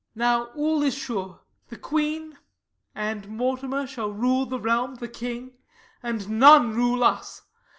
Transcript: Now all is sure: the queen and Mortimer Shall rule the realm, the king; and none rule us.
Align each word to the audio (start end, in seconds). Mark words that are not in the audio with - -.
Now 0.15 0.45
all 0.55 0.81
is 0.81 0.95
sure: 0.95 1.41
the 1.69 1.77
queen 1.77 2.39
and 2.95 3.29
Mortimer 3.29 3.85
Shall 3.85 4.09
rule 4.11 4.47
the 4.47 4.59
realm, 4.59 4.95
the 4.95 5.07
king; 5.07 5.51
and 6.01 6.27
none 6.39 6.73
rule 6.73 7.03
us. 7.03 7.43